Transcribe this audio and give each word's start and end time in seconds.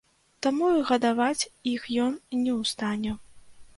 Таму 0.45 0.69
і 0.77 0.81
гадаваць 0.91 1.49
іх 1.73 1.85
ён 2.07 2.17
не 2.41 2.51
ў 2.59 2.61
стане. 2.73 3.11